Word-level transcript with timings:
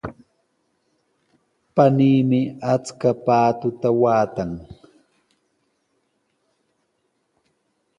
Paniimi 1.75 2.39
achka 2.73 3.09
paatuta 3.25 3.89
waatan. 4.01 4.51